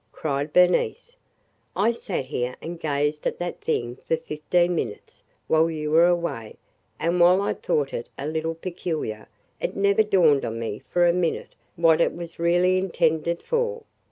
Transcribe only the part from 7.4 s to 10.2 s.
thought it a little peculiar, it never